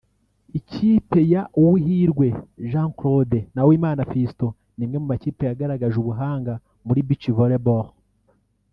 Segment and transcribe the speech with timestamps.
[0.59, 2.27] Ikipe ya Uwihirwe
[2.71, 6.53] Jean Claude na Uwimana Fiston ni imwe mu makipe yagaragaje ubuhanga
[6.85, 7.87] muri Beach-Volleyball